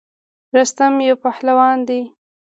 رستم 0.57 0.93
یو 1.07 1.15
پهلوان 1.23 1.77
دی. 1.87 2.01